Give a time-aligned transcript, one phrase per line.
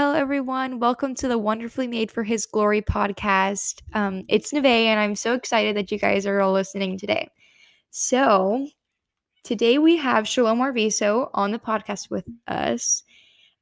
[0.00, 0.78] Hello, everyone.
[0.78, 3.82] Welcome to the Wonderfully Made for His Glory podcast.
[3.92, 7.28] Um, it's Naveh, and I'm so excited that you guys are all listening today.
[7.90, 8.66] So,
[9.44, 13.02] today we have Shalom Arviso on the podcast with us,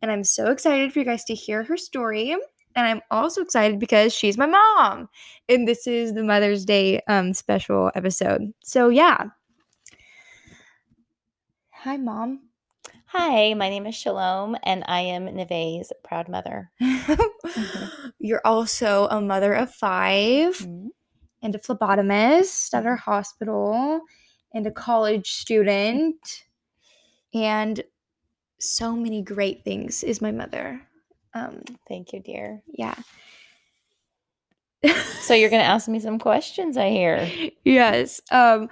[0.01, 2.31] and I'm so excited for you guys to hear her story.
[2.31, 5.09] And I'm also excited because she's my mom,
[5.49, 8.43] and this is the Mother's Day um, special episode.
[8.63, 9.25] So, yeah.
[11.73, 12.48] Hi, mom.
[13.13, 16.71] Hi, my name is Shalom, and I am Naveh's proud mother.
[16.79, 18.09] mm-hmm.
[18.19, 20.89] You're also a mother of 5 mm-hmm.
[21.41, 23.11] and a phlebotomist at our mm-hmm.
[23.11, 24.03] hospital,
[24.53, 26.45] and a college student,
[27.33, 27.83] and
[28.59, 30.83] so many great things is my mother.
[31.33, 32.63] Um, Thank you, dear.
[32.67, 32.95] Yeah.
[35.21, 37.31] So you're going to ask me some questions, I hear.
[37.65, 38.21] Yes.
[38.31, 38.69] Um,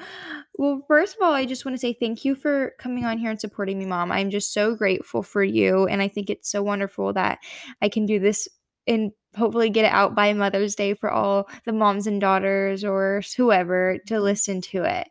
[0.56, 3.30] well, first of all, I just want to say thank you for coming on here
[3.30, 4.12] and supporting me, Mom.
[4.12, 5.86] I'm just so grateful for you.
[5.86, 7.38] And I think it's so wonderful that
[7.82, 8.48] I can do this
[8.86, 13.22] and hopefully get it out by Mother's Day for all the moms and daughters or
[13.36, 15.08] whoever to listen to it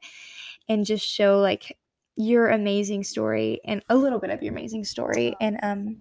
[0.67, 1.77] and just show like
[2.15, 5.97] your amazing story and a little bit of your amazing story and um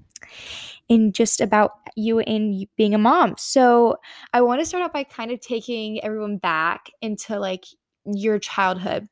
[0.90, 3.34] and just about you and being a mom.
[3.38, 3.96] So,
[4.32, 7.64] I want to start out by kind of taking everyone back into like
[8.04, 9.08] your childhood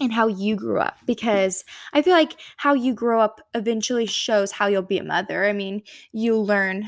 [0.00, 4.52] and how you grew up because I feel like how you grow up eventually shows
[4.52, 5.46] how you'll be a mother.
[5.46, 6.86] I mean, you learn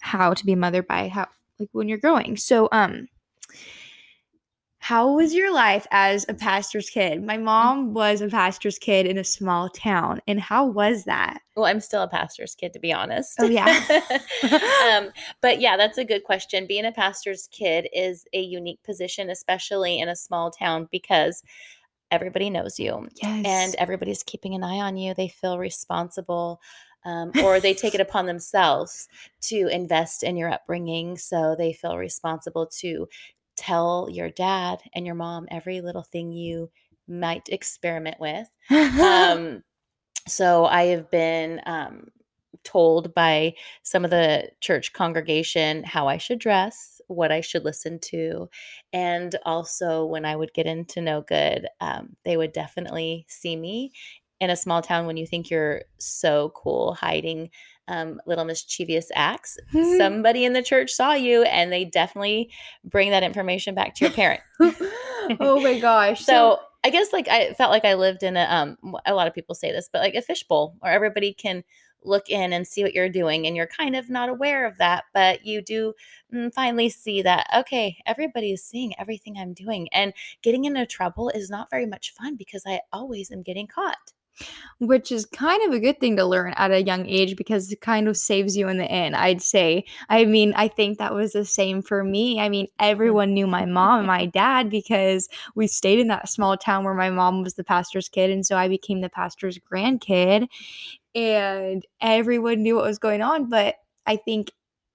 [0.00, 2.36] how to be a mother by how like when you're growing.
[2.36, 3.08] So um
[4.82, 7.22] how was your life as a pastor's kid?
[7.22, 10.22] My mom was a pastor's kid in a small town.
[10.26, 11.42] And how was that?
[11.54, 13.36] Well, I'm still a pastor's kid, to be honest.
[13.38, 13.66] Oh, yeah.
[14.96, 15.10] um,
[15.42, 16.66] but yeah, that's a good question.
[16.66, 21.42] Being a pastor's kid is a unique position, especially in a small town, because
[22.10, 23.44] everybody knows you yes.
[23.46, 25.12] and everybody's keeping an eye on you.
[25.12, 26.58] They feel responsible.
[27.04, 29.08] Um, or they take it upon themselves
[29.42, 31.18] to invest in your upbringing.
[31.18, 33.08] So they feel responsible to
[33.60, 36.70] tell your dad and your mom every little thing you
[37.06, 38.48] might experiment with.
[38.70, 39.62] um,
[40.26, 42.08] so I have been um,
[42.64, 47.98] told by some of the church congregation how I should dress, what I should listen
[47.98, 48.48] to.
[48.92, 53.92] And also, when I would get into no good, um, they would definitely see me
[54.40, 57.50] in a small town when you think you're so cool hiding
[57.90, 59.58] um, little mischievous acts.
[59.72, 62.50] Somebody in the church saw you, and they definitely
[62.84, 64.40] bring that information back to your parent.
[65.40, 66.24] oh my gosh.
[66.24, 69.34] so, I guess like I felt like I lived in a um a lot of
[69.34, 71.62] people say this, but like a fishbowl where everybody can
[72.02, 75.04] look in and see what you're doing and you're kind of not aware of that
[75.12, 75.92] but you do
[76.32, 81.28] mm, finally see that okay everybody is seeing everything i'm doing and getting into trouble
[81.28, 84.14] is not very much fun because i always am getting caught
[84.78, 87.80] which is kind of a good thing to learn at a young age because it
[87.80, 89.84] kind of saves you in the end, I'd say.
[90.08, 92.40] I mean, I think that was the same for me.
[92.40, 96.56] I mean, everyone knew my mom and my dad because we stayed in that small
[96.56, 98.30] town where my mom was the pastor's kid.
[98.30, 100.48] And so I became the pastor's grandkid
[101.14, 103.50] and everyone knew what was going on.
[103.50, 103.76] But
[104.06, 104.50] I think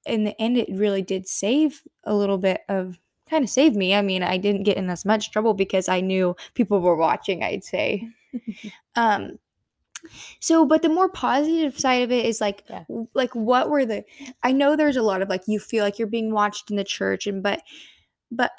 [0.06, 2.98] in the end, it really did save a little bit of
[3.30, 3.96] kind of saved me.
[3.96, 7.44] I mean, I didn't get in as much trouble because I knew people were watching,
[7.44, 8.08] I'd say.
[8.96, 9.38] um
[10.40, 12.84] so but the more positive side of it is like yeah.
[13.14, 14.04] like what were the
[14.44, 16.84] I know there's a lot of like you feel like you're being watched in the
[16.84, 17.62] church and but
[18.32, 18.52] but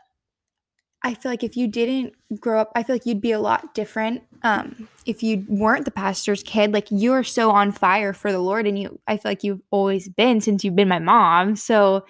[1.07, 3.75] I feel like if you didn't grow up, I feel like you'd be a lot
[3.75, 4.23] different.
[4.43, 8.41] Um, if you weren't the pastor's kid, like you are so on fire for the
[8.41, 11.55] Lord, and you, I feel like you've always been since you've been my mom.
[11.55, 12.07] So,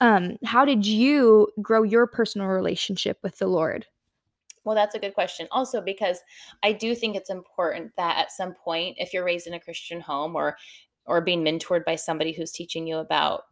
[0.00, 3.86] um, how did you grow your personal relationship with the Lord?
[4.64, 5.48] Well, that's a good question.
[5.50, 6.18] Also, because
[6.62, 10.00] I do think it's important that at some point, if you're raised in a Christian
[10.00, 10.56] home or
[11.04, 13.42] or being mentored by somebody who's teaching you about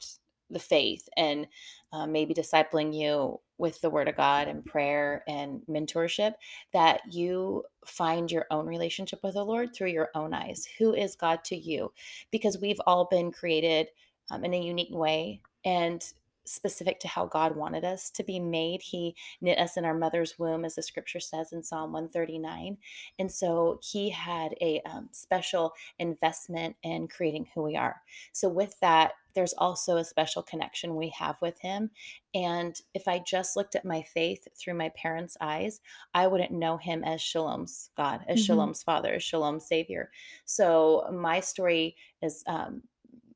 [0.50, 1.46] the faith and
[1.92, 6.34] uh, maybe discipling you with the word of God and prayer and mentorship,
[6.72, 10.66] that you find your own relationship with the Lord through your own eyes.
[10.78, 11.92] Who is God to you?
[12.30, 13.88] Because we've all been created
[14.30, 15.40] um, in a unique way.
[15.64, 16.02] And
[16.44, 18.82] specific to how God wanted us to be made.
[18.82, 22.78] He knit us in our mother's womb, as the scripture says in Psalm 139.
[23.18, 28.02] And so he had a um, special investment in creating who we are.
[28.32, 31.90] So, with that, there's also a special connection we have with him.
[32.34, 35.80] And if I just looked at my faith through my parents' eyes,
[36.14, 38.46] I wouldn't know him as Shalom's God, as mm-hmm.
[38.46, 40.10] Shalom's father, as Shalom's savior.
[40.44, 42.82] So, my story is um,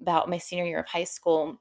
[0.00, 1.60] about my senior year of high school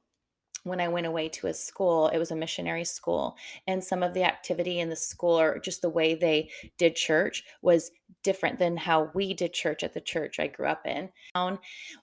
[0.64, 3.36] when I went away to a school, it was a missionary school.
[3.68, 7.44] And some of the activity in the school or just the way they did church
[7.62, 7.92] was
[8.24, 11.10] different than how we did church at the church I grew up in.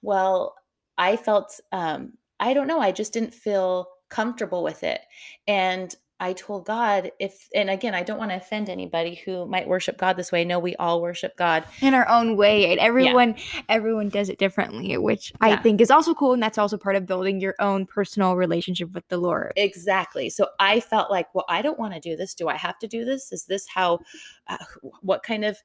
[0.02, 0.54] Well,
[0.98, 5.02] I felt um, I don't know, I just didn't feel comfortable with it.
[5.46, 9.66] And I told God if, and again, I don't want to offend anybody who might
[9.66, 10.44] worship God this way.
[10.44, 13.62] No, we all worship God in our own way, and everyone yeah.
[13.70, 15.48] everyone does it differently, which yeah.
[15.48, 18.92] I think is also cool, and that's also part of building your own personal relationship
[18.92, 19.54] with the Lord.
[19.56, 20.28] Exactly.
[20.28, 22.34] So I felt like, well, I don't want to do this.
[22.34, 23.32] Do I have to do this?
[23.32, 24.00] Is this how?
[24.46, 24.58] Uh,
[25.00, 25.56] what kind of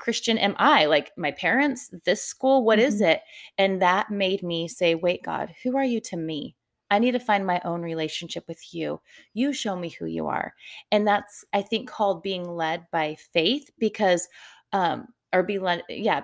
[0.00, 0.86] Christian am I?
[0.86, 2.88] Like my parents, this school, What mm-hmm.
[2.88, 3.20] is it?
[3.58, 6.56] And that made me say, wait, God, who are you to me?
[6.90, 9.00] I need to find my own relationship with you.
[9.32, 10.54] You show me who you are.
[10.90, 14.28] And that's, I think, called being led by faith because,
[14.72, 16.22] um, or be led, yeah,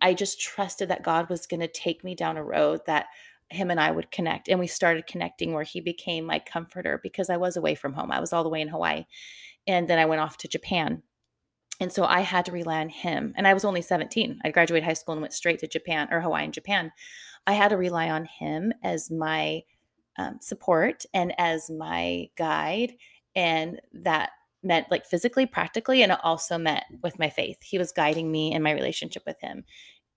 [0.00, 3.06] I just trusted that God was going to take me down a road that
[3.50, 4.48] him and I would connect.
[4.48, 8.10] And we started connecting where he became my comforter because I was away from home.
[8.10, 9.04] I was all the way in Hawaii.
[9.66, 11.02] And then I went off to Japan.
[11.80, 13.32] And so I had to rely on him.
[13.36, 14.40] And I was only 17.
[14.44, 16.90] I graduated high school and went straight to Japan or Hawaii and Japan.
[17.46, 19.62] I had to rely on him as my
[20.18, 22.94] um, support and as my guide.
[23.34, 24.30] And that
[24.62, 27.62] meant like physically, practically, and it also meant with my faith.
[27.62, 29.64] He was guiding me in my relationship with him.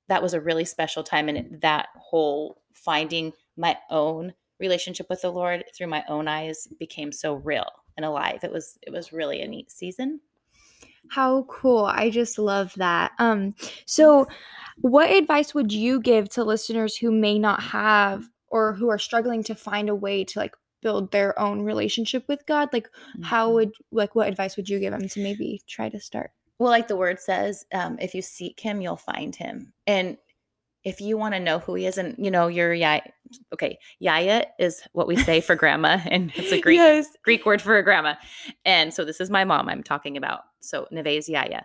[0.07, 1.29] That was a really special time.
[1.29, 7.11] And that whole finding my own relationship with the Lord through my own eyes became
[7.11, 8.43] so real and alive.
[8.43, 10.21] It was it was really a neat season.
[11.09, 11.85] How cool.
[11.85, 13.11] I just love that.
[13.19, 13.53] Um
[13.85, 14.27] so
[14.77, 19.43] what advice would you give to listeners who may not have or who are struggling
[19.43, 23.23] to find a way to like build their own relationship with God, like mm-hmm.
[23.23, 26.31] how would like what advice would you give them to maybe try to start?
[26.59, 30.17] Well, like the word says, um, if you seek Him, you'll find Him, and
[30.83, 32.99] if you want to know who He is, and you know your yeah,
[33.53, 37.07] okay, Yaya is what we say for grandma, and it's a Greek yes.
[37.23, 38.15] Greek word for a grandma,
[38.65, 40.41] and so this is my mom I'm talking about.
[40.59, 41.63] So Naveh is Yaya.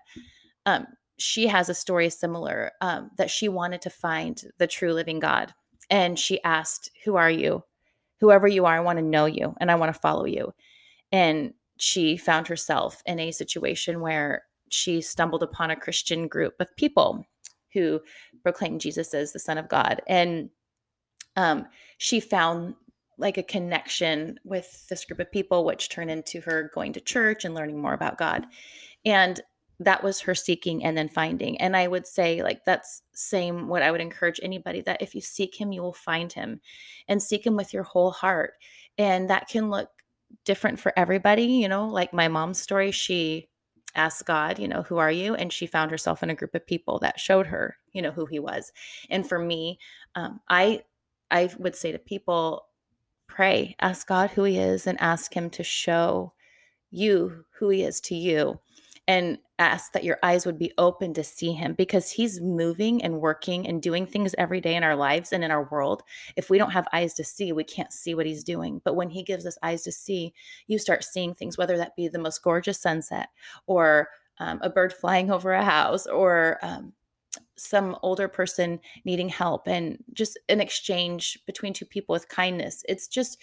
[0.65, 0.87] Um,
[1.19, 5.55] she has a story similar um, that she wanted to find the true living God
[5.91, 7.65] and she asked, Who are you?
[8.21, 10.55] Whoever you are, I want to know you and I want to follow you.
[11.13, 16.75] And she found herself in a situation where she stumbled upon a Christian group of
[16.77, 17.27] people
[17.73, 18.01] who
[18.43, 20.01] proclaimed Jesus as the Son of God.
[20.09, 20.51] And
[21.37, 21.67] um,
[21.99, 22.75] she found
[23.19, 27.45] like a connection with this group of people, which turned into her going to church
[27.45, 28.47] and learning more about God.
[29.05, 29.41] And
[29.81, 33.83] that was her seeking and then finding and i would say like that's same what
[33.83, 36.61] i would encourage anybody that if you seek him you will find him
[37.09, 38.55] and seek him with your whole heart
[38.97, 39.91] and that can look
[40.45, 43.49] different for everybody you know like my mom's story she
[43.95, 45.35] asked god you know who are you?
[45.35, 48.27] and she found herself in a group of people that showed her you know who
[48.27, 48.73] he was
[49.11, 49.79] and for me
[50.15, 50.81] um, i
[51.31, 52.67] i would say to people
[53.27, 56.33] pray ask god who he is and ask him to show
[56.91, 58.59] you who he is to you
[59.09, 63.21] and ask that your eyes would be open to see him because he's moving and
[63.21, 66.03] working and doing things every day in our lives and in our world.
[66.37, 68.81] If we don't have eyes to see, we can't see what he's doing.
[68.85, 70.35] But when he gives us eyes to see,
[70.67, 73.29] you start seeing things, whether that be the most gorgeous sunset
[73.67, 74.09] or
[74.39, 76.93] um, a bird flying over a house or um,
[77.57, 82.83] some older person needing help and just an exchange between two people with kindness.
[82.89, 83.39] It's just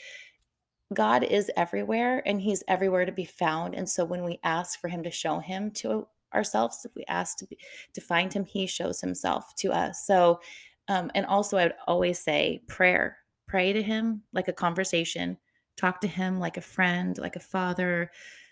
[0.94, 3.76] God is everywhere and he's everywhere to be found.
[3.76, 7.38] And so when we ask for him to show him to ourselves, if we ask
[7.38, 7.58] to be,
[7.94, 10.06] to find him, he shows himself to us.
[10.06, 10.40] So
[10.88, 13.18] um, and also I would always say prayer.
[13.48, 15.38] Pray to him like a conversation.
[15.78, 18.12] Talk to him like a friend, like a father,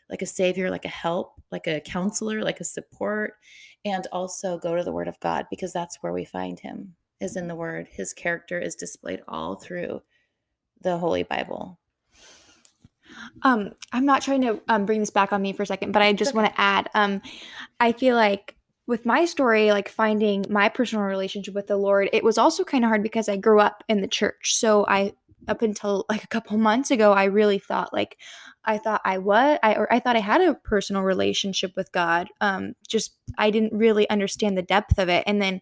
[0.10, 3.34] like a savior, like a help, like a counselor, like a support,
[3.86, 7.36] and also go to the word of God because that's where we find him is
[7.36, 7.88] in the word.
[7.92, 10.02] His character is displayed all through
[10.82, 11.80] the Holy Bible.
[13.44, 16.02] Um, I'm not trying to um, bring this back on me for a second, but
[16.02, 16.38] I just okay.
[16.38, 16.90] want to add.
[16.94, 17.22] Um,
[17.80, 18.56] I feel like
[18.88, 22.84] with my story, like finding my personal relationship with the Lord, it was also kind
[22.84, 24.56] of hard because I grew up in the church.
[24.56, 25.14] So I,
[25.48, 28.18] up until like a couple months ago, I really thought like,
[28.64, 32.30] I thought I was, I or I thought I had a personal relationship with God.
[32.42, 35.62] Um, just I didn't really understand the depth of it, and then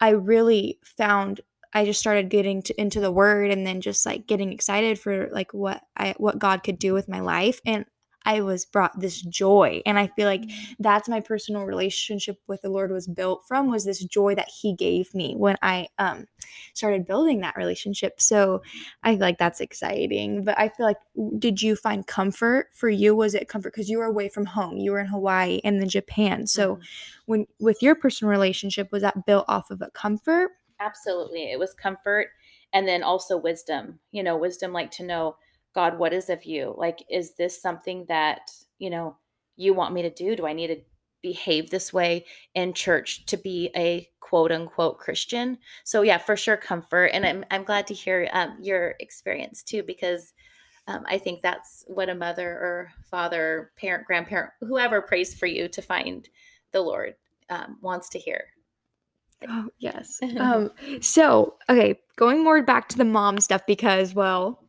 [0.00, 1.40] I really found
[1.76, 5.28] I just started getting to, into the word and then just like getting excited for
[5.30, 7.84] like what I what God could do with my life and
[8.24, 10.72] I was brought this joy and I feel like mm-hmm.
[10.78, 14.74] that's my personal relationship with the Lord was built from was this joy that he
[14.74, 16.24] gave me when I um
[16.72, 18.22] started building that relationship.
[18.22, 18.62] So
[19.02, 20.44] I feel like that's exciting.
[20.44, 20.96] But I feel like
[21.38, 23.14] did you find comfort for you?
[23.14, 24.78] Was it comfort because you were away from home?
[24.78, 26.46] You were in Hawaii and then Japan.
[26.46, 26.82] So mm-hmm.
[27.26, 31.50] when with your personal relationship was that built off of a comfort Absolutely.
[31.50, 32.28] It was comfort
[32.72, 33.98] and then also wisdom.
[34.12, 35.36] You know, wisdom like to know,
[35.74, 36.74] God, what is of you?
[36.76, 39.16] Like, is this something that, you know,
[39.56, 40.36] you want me to do?
[40.36, 40.80] Do I need to
[41.22, 45.58] behave this way in church to be a quote unquote Christian.
[45.84, 47.06] So yeah, for sure comfort.
[47.06, 50.34] And I'm I'm glad to hear um, your experience too because
[50.88, 55.68] um, I think that's what a mother or father, parent, grandparent, whoever prays for you
[55.68, 56.28] to find
[56.72, 57.14] the Lord
[57.50, 58.44] um, wants to hear.
[59.48, 60.20] Oh yes.
[60.38, 60.70] um.
[61.00, 64.62] So okay, going more back to the mom stuff because well,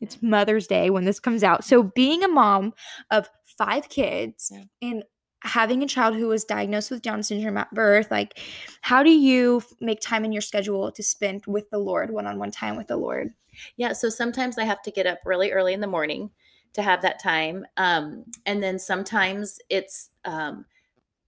[0.00, 0.22] it's.
[0.22, 1.64] Mother's Day when this comes out.
[1.64, 2.74] So being a mom
[3.10, 4.64] of five kids Yeah.
[4.80, 5.04] and
[5.44, 8.38] having a child who was diagnosed with Down syndrome at birth, like
[8.80, 12.76] how do you make time in your schedule to spend with the Lord, one-on-one time
[12.76, 13.30] with the Lord?
[13.76, 16.30] Yeah, so sometimes I have to get up really early in the morning
[16.74, 17.66] to have that time.
[17.76, 20.64] Um, and then sometimes it's um,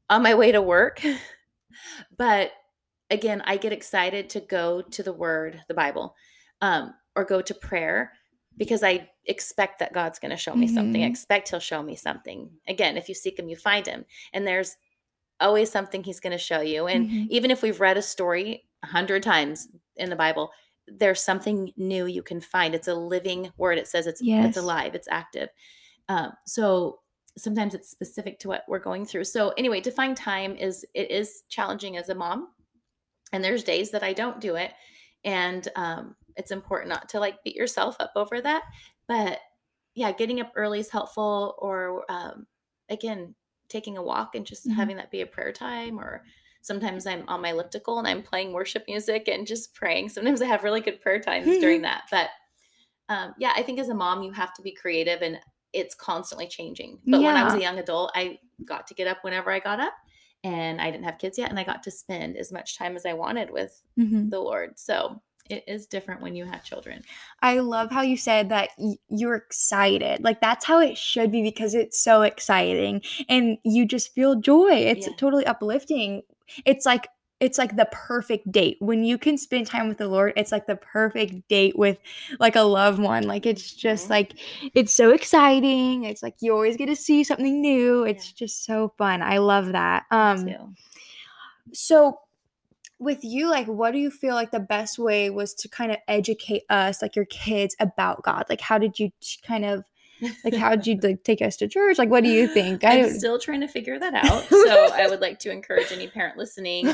[0.08, 1.02] on my way to work.
[2.16, 2.52] but
[3.14, 6.14] again, I get excited to go to the Word, the Bible,
[6.60, 8.12] um, or go to prayer
[8.56, 11.02] because I expect that God's going to show me something.
[11.02, 11.10] I Mhm.
[11.10, 12.50] expect He'll show me something.
[12.68, 14.04] Again, if you seek Him, you find Him.
[14.32, 14.76] And there's
[15.40, 16.86] always something He's going to show you.
[16.86, 17.26] And Mhm.
[17.30, 20.52] even if we've read a story a hundred times in the Bible,
[20.86, 22.74] there's something new you can find.
[22.74, 23.78] It's a living word.
[23.78, 24.48] It says it's Yes.
[24.48, 25.48] it's alive, it's active.
[26.08, 27.00] Um, so
[27.36, 29.24] sometimes it's specific to what we're going through.
[29.24, 32.54] So anyway, to find time is it is challenging as a mom,
[33.34, 34.72] and there's days that I don't do it,
[35.24, 38.62] and um, it's important not to like beat yourself up over that.
[39.08, 39.40] But
[39.94, 42.46] yeah, getting up early is helpful, or um,
[42.88, 43.34] again,
[43.68, 44.74] taking a walk and just Mhm.
[44.74, 46.24] having that be a prayer time, or
[46.62, 50.08] sometimes I'm on my elliptical and I'm playing worship music and just praying.
[50.10, 52.04] Sometimes I have really good prayer times during that.
[52.10, 52.30] But
[53.08, 55.38] um, yeah, I think as a mom, you have to be creative and
[55.72, 57.00] it's constantly changing.
[57.04, 59.80] But when I was a young adult, I got to get up whenever I got
[59.80, 59.92] up
[60.44, 61.50] and I didn't have kids yet.
[61.50, 64.30] And I got to spend as much time as I wanted with Mhm.
[64.30, 64.78] the Lord.
[64.78, 65.20] So
[65.50, 67.02] it is different when you have children.
[67.42, 70.22] I love how you said that y- you're excited.
[70.22, 74.70] Like that's how it should be because it's so exciting and you just feel joy.
[74.72, 75.12] It's Yeah.
[75.18, 76.22] totally uplifting.
[76.64, 77.08] It's like
[77.44, 78.76] it's like the perfect date.
[78.80, 81.98] When you can spend time with the Lord, it's like the perfect date with
[82.40, 83.24] like a loved one.
[83.24, 84.10] Like it's just Mhm.
[84.10, 84.32] like
[84.74, 86.04] it's so exciting.
[86.04, 88.04] It's like you always get to see something new.
[88.04, 89.22] It's just so fun.
[89.22, 90.04] I love that.
[90.10, 90.48] Um
[91.72, 92.20] so
[93.00, 95.98] with you like what do you feel like the best way was to kind of
[96.06, 99.84] educate us like your kids about god like how did you t- kind of
[100.44, 103.10] like how did you like take us to church like what do you think I'm
[103.10, 104.44] still trying to figure that out.
[104.48, 106.88] So I would like to encourage any parent listening.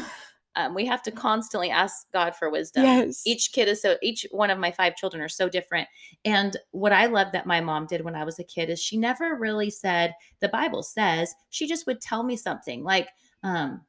[0.56, 2.82] Um, we have to constantly ask God for wisdom.
[2.82, 5.88] yes Each kid is so, each one of my five children are so different.
[6.24, 8.96] And what I love that my mom did when I was a kid is she
[8.96, 13.08] never really said, the Bible says, she just would tell me something like,
[13.42, 13.82] um,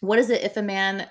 [0.00, 1.08] what is it if a man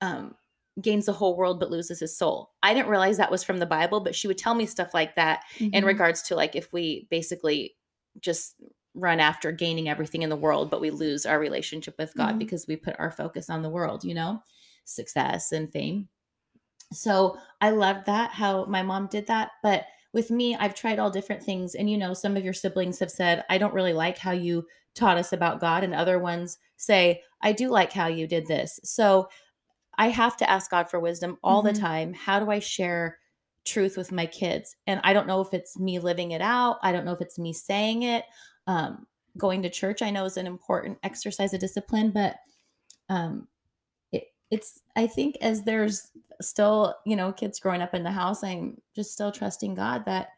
[0.00, 0.34] um,
[0.80, 2.52] gains the whole world but loses his soul?
[2.62, 5.14] I didn't realize that was from the Bible, but she would tell me stuff like
[5.16, 5.86] that in Mhm.
[5.86, 7.76] regards to like if we basically
[8.20, 8.56] just
[8.96, 12.38] run after gaining everything in the world but we lose our relationship with god Mhm.
[12.38, 14.42] because we put our focus on the world you know
[14.84, 16.08] success and fame
[16.92, 21.10] so i loved that how my mom did that but with me i've tried all
[21.10, 24.18] different things and you know some of your siblings have said i don't really like
[24.18, 28.26] how you taught us about god and other ones say i do like how you
[28.26, 29.28] did this so
[29.98, 31.74] i have to ask god for wisdom all Mhm.
[31.74, 33.18] the time how do i share
[33.66, 36.92] truth with my kids and i don't know if it's me living it out i
[36.92, 38.24] don't know if it's me saying it
[38.66, 39.06] um,
[39.36, 42.36] going to church i know is an important exercise of discipline but
[43.08, 43.46] um,
[44.12, 48.44] it, it's i think as there's still you know kids growing up in the house
[48.44, 50.28] i'm just still trusting god that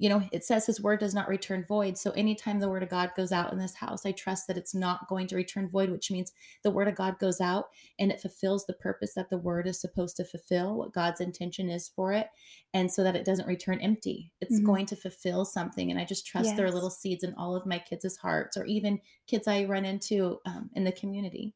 [0.00, 1.98] you know it says his word does not return void.
[1.98, 4.74] So anytime the word of god goes out in this house i trust that it's
[4.74, 6.32] not going to return void which means
[6.64, 7.66] the word of god goes out
[7.98, 11.68] and it fulfills the purpose that the word is supposed to fulfill what god's intention
[11.68, 12.28] is for it
[12.72, 14.32] and so that it doesn't return empty.
[14.40, 14.64] It's Mhm.
[14.64, 17.66] going to fulfill something and i just trust there are little seeds in all of
[17.66, 21.54] my kids' hearts or even kids i run into um, in the community.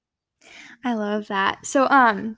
[0.84, 1.64] I love that.
[1.64, 2.36] So um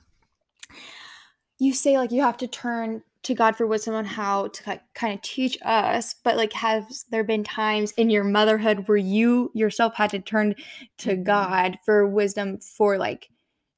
[1.59, 4.83] you say like you have to turn to god for wisdom on how to like,
[4.95, 9.51] kind of teach us but like has there been times in your motherhood where you
[9.55, 10.55] yourself had to turn
[10.99, 11.25] to Mhm.
[11.25, 13.29] god for wisdom for like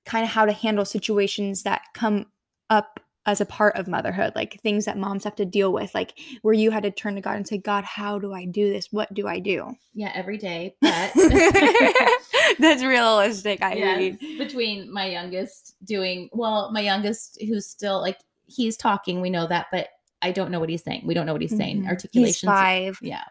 [0.04, 2.26] kind of how to handle situations that come
[2.70, 6.12] up as a part of motherhood like things that moms have to deal with like
[6.42, 8.88] where you had to turn to god and say god how do i do this?
[8.90, 9.74] What do i do?
[9.92, 11.12] Yeah every day but
[12.58, 14.18] that's realistic i read.
[14.38, 19.66] between my youngest doing well my youngest who's still like he's talking we know that
[19.70, 19.88] but
[20.22, 21.02] i don't know what he's saying.
[21.06, 21.76] We don't know what he's saying.
[21.78, 21.82] Mhm.
[21.82, 22.98] He's articulations five.
[23.02, 23.22] Yeah.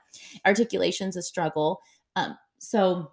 [0.46, 1.82] Articulation's a struggle.
[2.16, 3.12] Um so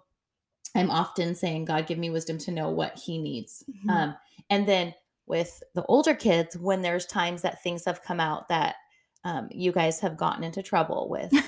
[0.75, 3.63] i'm often saying god give me wisdom to know what he needs.
[3.69, 3.89] Mhm.
[3.89, 4.15] um
[4.49, 4.93] and then
[5.27, 8.75] with the older kids when there's times that things have come out that
[9.23, 11.31] um, you guys have gotten into trouble with.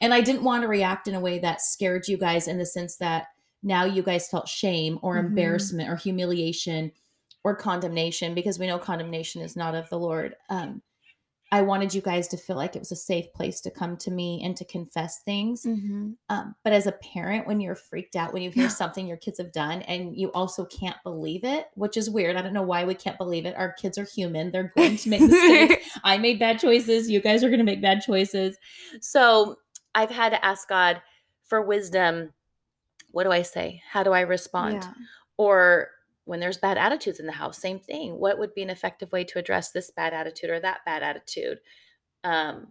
[0.00, 2.66] And i didn't want to react in a way that scared you guys in the
[2.66, 3.26] sense that
[3.62, 5.26] now you guys felt shame or Mhm.
[5.26, 6.92] embarrassment or humiliation
[7.44, 10.36] or condemnation because we know condemnation is not of the Lord.
[10.48, 10.82] Um,
[11.52, 14.10] I wanted you guys to feel like it was a safe place to come to
[14.10, 15.66] me and to confess things.
[15.66, 16.16] Mhm.
[16.30, 19.36] Um, but as a parent, when you're freaked out, when you hear something your kids
[19.36, 22.36] have done and you also can't believe it, which is weird.
[22.36, 23.54] I don't know why we can't believe it.
[23.54, 24.50] Our kids are human.
[24.50, 25.90] They're going to make mistakes.
[26.04, 27.10] I made bad choices.
[27.10, 28.56] You guys are going to make bad choices.
[29.02, 29.56] So
[29.94, 31.02] I've had to ask God
[31.44, 32.32] for wisdom.
[33.10, 33.82] What do I say?
[33.86, 34.76] How do I respond?
[34.76, 34.92] Yeah.
[35.36, 35.88] Or
[36.24, 38.18] when there's bad attitudes in the house, same thing.
[38.18, 41.58] What would be an effective way to address this bad attitude or that bad attitude?
[42.24, 42.68] Um,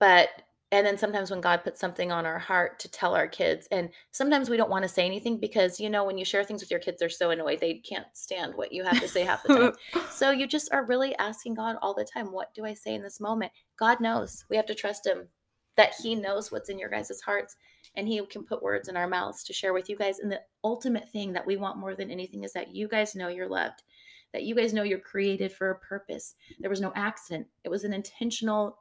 [0.00, 0.30] but
[0.72, 3.88] and then sometimes when God puts something on our heart to tell our kids, and
[4.10, 6.72] sometimes we don't want to say anything because you know when you share things with
[6.72, 9.72] your kids, they're so annoyed they can't stand what you have to say half the
[9.92, 10.02] time.
[10.10, 13.02] So you just are really asking God all the time, what do I say in
[13.02, 13.52] this moment?
[13.78, 14.44] God knows.
[14.50, 15.28] We have to trust him
[15.76, 17.54] that he knows what's in your guys' hearts
[17.94, 20.18] and he can put words in our mouths to share with you guys.
[20.18, 23.28] And the ultimate thing that we want more than anything is that you guys know
[23.28, 23.82] you're loved,
[24.32, 26.34] that you guys know you're created for a purpose.
[26.58, 27.46] There was no accident.
[27.64, 28.78] It was an intentional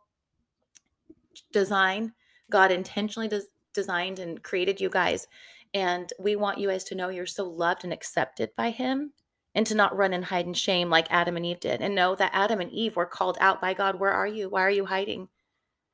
[1.51, 2.13] design.
[2.50, 3.41] God intentionally des-
[3.74, 5.27] designed and created you guys.
[5.74, 9.12] And we want you guys to know you're so loved and accepted by him
[9.53, 11.81] and to not run and hide in shame like Adam and Eve did.
[11.81, 14.00] And know that Adam and Eve were called out by God.
[14.00, 14.50] Where are you?
[14.50, 15.29] Why are you hiding?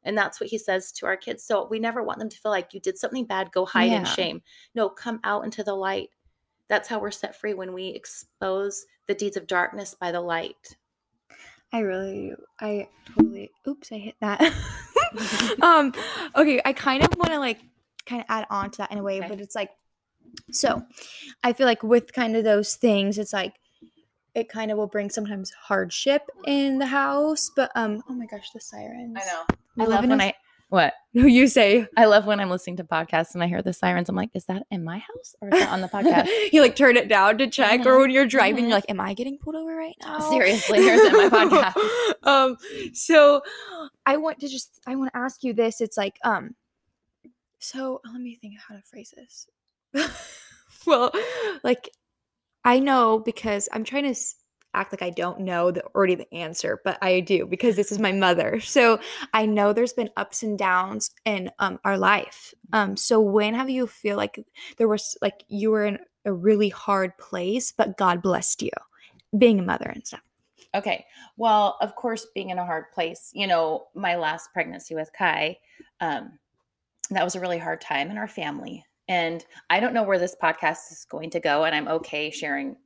[0.04, 1.44] And that's what he says to our kids.
[1.44, 4.06] So we never want them to feel like you did something bad, go hide in
[4.06, 4.42] shame.
[4.74, 6.10] No, come out into the light.
[6.68, 10.76] That's how we're set free when we expose the deeds of darkness by the light.
[11.74, 13.52] I really, I totally.
[13.68, 14.42] Oops, I hit that.
[15.62, 15.94] um,
[16.36, 17.60] okay, I kind of want to like
[18.06, 19.28] kind of add on to that in a way, Okay.
[19.28, 19.72] but it's like,
[20.52, 20.84] so
[21.44, 23.56] I feel like with kind of those things, it's like
[24.36, 27.50] it kind of will bring sometimes hardship in the house.
[27.56, 29.18] But um, oh my gosh, the sirens.
[29.22, 29.44] I know.
[29.76, 30.34] We I love when a- I
[30.70, 31.86] what No, you say.
[31.98, 34.08] I love when I'm listening to podcasts and I hear the sirens.
[34.08, 36.30] I'm like, is that in my house or is that on the podcast?
[36.54, 39.14] you like turn it down to check, or when you're driving, you're like, "Am I
[39.14, 42.26] getting pulled over right now?" Seriously, here's in my podcast.
[42.28, 42.58] um,
[42.94, 43.42] so
[44.06, 45.82] I want to just I want to ask you this.
[45.82, 46.56] It's like um,
[47.60, 49.48] so let me think of how to phrase this.
[50.88, 51.12] well,
[51.64, 51.90] like
[52.64, 54.20] I know because I'm trying to
[54.74, 58.00] act like I don't know the already the answer, but I do because this is
[58.00, 58.60] my mother.
[58.60, 59.00] So
[59.34, 62.54] I know there's been ups and downs in um our life.
[62.74, 64.40] Um, so when have you feel like
[64.78, 68.72] there was like you were in a really hard place, but God blessed you,
[69.38, 70.22] being a mother and stuff.
[70.74, 71.06] Okay.
[71.36, 75.58] Well, of course, being in a hard place, you know, my last pregnancy with Kai,
[76.00, 76.40] um,
[77.10, 78.86] that was a really hard time in our family.
[79.12, 82.78] And I don't know where this podcast is going to go, and I'm okay sharing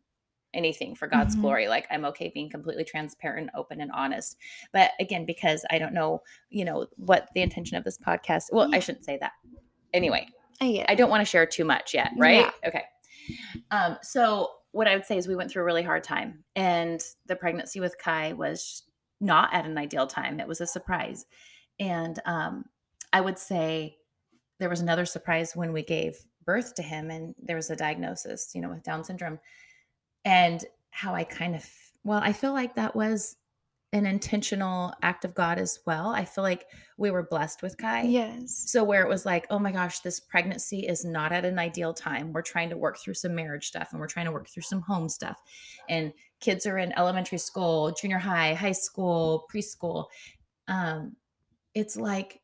[0.56, 1.42] anything for God's Mhm.
[1.42, 1.68] glory.
[1.68, 4.38] Like I'm okay being completely transparent, open, and honest.
[4.74, 8.46] But again, because I don't know, you know, what the intention of this podcast.
[8.52, 9.34] Well, I shouldn't say that.
[9.94, 10.28] Anyway,
[10.60, 10.90] I get.
[10.90, 12.48] I don't want to share too much yet, right?
[12.64, 12.70] Yeah.
[12.70, 12.84] Okay.
[13.70, 17.02] Um, so what I would say is we went through a really hard time and
[17.28, 18.84] the pregnancy with Kai was
[19.22, 20.40] not at an ideal time.
[20.40, 21.26] It was a surprise.
[21.80, 22.66] And um,
[23.14, 23.98] I would say
[24.60, 28.52] there was another surprise when we gave birth to him and there was a diagnosis,
[28.54, 29.40] you know, with Down syndrome.
[30.24, 31.66] And how I kind of
[32.04, 33.36] well, I feel like that was
[33.92, 36.10] an intentional act of God as well.
[36.10, 38.04] I feel like we were blessed with Kai.
[38.04, 38.66] Yes.
[38.68, 41.94] So where it was like, oh my gosh, this pregnancy is not at an ideal
[41.94, 42.34] time.
[42.34, 44.82] We're trying to work through some marriage stuff and we're trying to work through some
[44.82, 45.42] home stuff.
[45.88, 50.08] And kids are in elementary school, junior high, high school, preschool.
[50.68, 51.16] Um,
[51.74, 52.42] it's like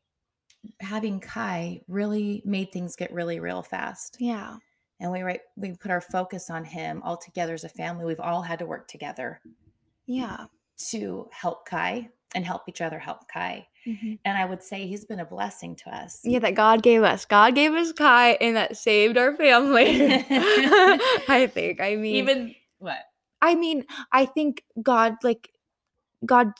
[0.80, 4.16] having Kai really made things get really real fast.
[4.20, 4.56] Yeah.
[5.00, 8.04] And we right we put our focus on him all together as a family.
[8.04, 9.40] We've all had to work together
[10.06, 10.46] Yeah.
[10.90, 13.66] to help Kai and help each other help Kai.
[13.86, 14.20] Mhm.
[14.24, 16.20] And I would say he's been a blessing to us.
[16.24, 17.24] Yeah, that God gave us.
[17.24, 19.84] God gave us Kai, and that saved our family.
[21.28, 21.80] I think.
[21.80, 22.98] I mean, Even what?
[23.40, 25.50] I mean, I think God, like,
[26.24, 26.52] God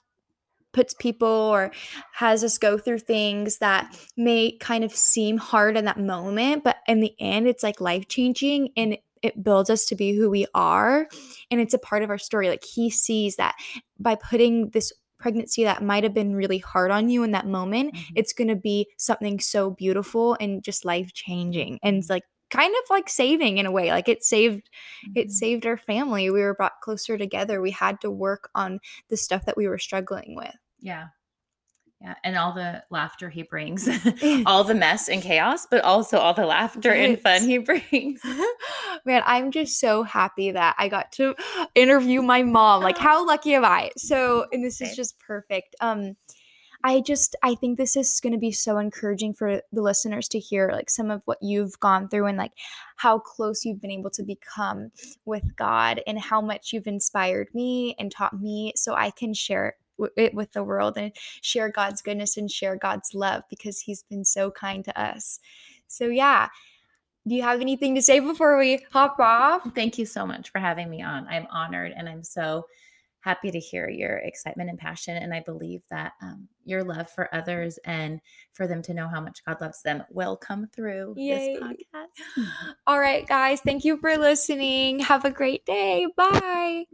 [0.72, 1.70] puts people or
[2.14, 6.76] has us go through things that may kind of seem hard in that moment, but
[6.86, 10.46] in the end, it's like life changing and it builds us to be who we
[10.54, 11.06] are.
[11.50, 12.48] And it's a part of our story.
[12.48, 13.54] Like, He sees that
[13.98, 17.94] by putting this pregnancy that might have been really hard on you in that moment,
[17.94, 18.02] Mhm.
[18.16, 21.78] it's going to be something so beautiful and just life changing.
[21.82, 24.68] And it's like, kind of like saving in a way like it saved
[25.14, 25.30] it Mhm.
[25.30, 26.28] saved our family.
[26.28, 27.62] We were brought closer together.
[27.62, 30.54] We had to work on the stuff that we were struggling with.
[30.82, 31.08] Yeah.
[32.02, 32.14] Yeah.
[32.24, 33.88] And all the laughter he brings,
[34.46, 38.20] all the mess and chaos, but also all the laughter and fun he brings.
[39.04, 41.36] Man, I'm just so happy that I got to
[41.76, 42.82] interview my mom.
[42.82, 43.92] Like, how lucky am I?
[43.96, 45.76] So, and this is just perfect.
[45.80, 46.16] Um,
[46.84, 50.40] I just I think this is going to be so encouraging for the listeners to
[50.40, 52.50] hear like some of what you've gone through and like
[52.96, 54.90] how close you've been able to become
[55.24, 59.76] with God and how much you've inspired me and taught me so I can share
[60.16, 64.24] it with the world and share God's goodness and share God's love because he's been
[64.24, 65.40] so kind to us.
[65.86, 66.48] So yeah,
[67.26, 69.62] do you have anything to say before we hop off?
[69.74, 71.26] Thank you so much for having me on.
[71.28, 72.66] I'm honored and I'm so
[73.20, 75.16] happy to hear your excitement and passion.
[75.16, 78.20] And I believe that um, your love for others and
[78.52, 81.54] for them to know how much God loves them will come through Yay.
[81.54, 82.46] this podcast.
[82.86, 83.60] All right, guys.
[83.60, 84.98] Thank you for listening.
[84.98, 86.08] Have a great day.
[86.16, 86.86] Bye.